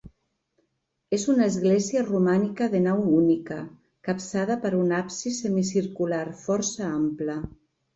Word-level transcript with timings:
És 1.17 1.25
una 1.33 1.49
església 1.49 2.01
romànica 2.07 2.71
de 2.77 2.81
nau 2.87 3.05
única, 3.19 3.61
capçada 4.11 4.59
per 4.67 4.75
un 4.83 4.99
absis 5.05 5.41
semicircular 5.47 6.27
força 6.47 6.95
ample. 6.95 7.43